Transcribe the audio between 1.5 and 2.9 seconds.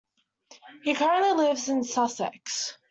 in Sussex.